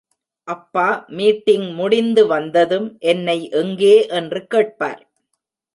[0.47, 0.85] அப்பா
[1.09, 5.03] மீட்டிங் முடிந்து வந்ததும், என்னை எங்கே என்று கேட்பார்.